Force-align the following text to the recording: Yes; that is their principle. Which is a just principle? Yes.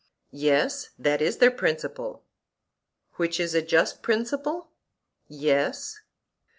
Yes; 0.33 0.89
that 0.97 1.21
is 1.21 1.37
their 1.37 1.51
principle. 1.51 2.23
Which 3.17 3.39
is 3.39 3.53
a 3.53 3.61
just 3.61 4.01
principle? 4.01 4.71
Yes. 5.27 5.99